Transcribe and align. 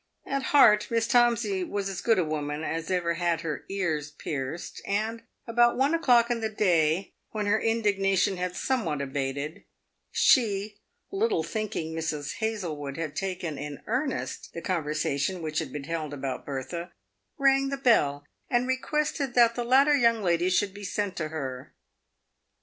At 0.25 0.41
heart, 0.41 0.87
Miss 0.89 1.05
Tomsey 1.05 1.63
was 1.63 1.87
as 1.87 2.01
good 2.01 2.17
a 2.17 2.23
woman 2.23 2.63
as 2.63 2.89
ever 2.89 3.13
had 3.13 3.41
her 3.41 3.65
ears 3.69 4.09
pierced, 4.09 4.81
and, 4.83 5.21
about 5.45 5.77
one 5.77 5.93
o'clock 5.93 6.31
in 6.31 6.41
the 6.41 6.49
day, 6.49 7.13
when 7.29 7.45
her 7.45 7.61
indignation 7.61 8.37
had 8.37 8.55
somewhat 8.55 8.99
abated, 8.99 9.63
she, 10.09 10.79
little 11.11 11.43
thinking 11.43 11.93
Mrs. 11.93 12.37
Hazlewood 12.37 12.97
had 12.97 13.15
taken 13.15 13.59
in 13.59 13.83
earnest 13.85 14.49
the 14.55 14.61
conversation 14.63 15.39
which 15.43 15.59
had 15.59 15.71
been 15.71 15.83
held 15.83 16.15
about 16.15 16.47
Bertha, 16.47 16.93
rang 17.37 17.69
the 17.69 17.77
bell, 17.77 18.25
and 18.49 18.67
requested 18.67 19.35
that 19.35 19.53
the 19.53 19.63
latter 19.63 19.95
young 19.95 20.23
lady 20.23 20.49
should 20.49 20.73
be 20.73 20.83
sent 20.83 21.15
to 21.17 21.27
her. 21.27 21.75